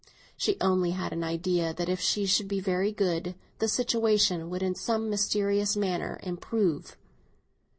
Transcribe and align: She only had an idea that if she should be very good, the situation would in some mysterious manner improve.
She 0.35 0.57
only 0.59 0.93
had 0.97 1.13
an 1.13 1.23
idea 1.23 1.75
that 1.75 1.87
if 1.87 1.99
she 1.99 2.25
should 2.25 2.47
be 2.47 2.59
very 2.59 2.91
good, 2.91 3.35
the 3.59 3.67
situation 3.67 4.49
would 4.49 4.63
in 4.63 4.73
some 4.73 5.11
mysterious 5.11 5.75
manner 5.77 6.19
improve. 6.23 6.97